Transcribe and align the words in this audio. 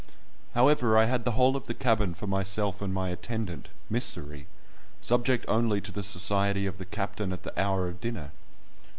However, 0.55 0.97
I 0.97 1.05
had 1.05 1.25
the 1.25 1.33
whole 1.33 1.55
of 1.55 1.67
the 1.67 1.75
cabin 1.75 2.15
for 2.15 2.25
myself 2.25 2.81
and 2.81 2.91
my 2.91 3.09
attendant, 3.09 3.69
Mysseri, 3.93 4.47
subject 4.99 5.45
only 5.47 5.79
to 5.79 5.91
the 5.91 6.01
society 6.01 6.65
of 6.65 6.79
the 6.79 6.85
captain 6.85 7.31
at 7.31 7.43
the 7.43 7.53
hour 7.61 7.87
of 7.87 8.01
dinner. 8.01 8.31